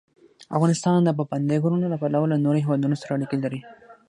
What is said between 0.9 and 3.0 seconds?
د پابندی غرونه له پلوه له نورو هېوادونو